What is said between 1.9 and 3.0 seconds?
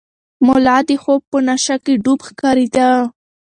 ډوب ښکارېده.